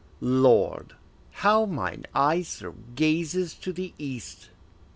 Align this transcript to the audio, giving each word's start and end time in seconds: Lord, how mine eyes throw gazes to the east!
Lord, 0.19 0.93
how 1.29 1.65
mine 1.67 2.05
eyes 2.15 2.55
throw 2.55 2.73
gazes 2.95 3.53
to 3.53 3.71
the 3.71 3.93
east! 3.99 4.49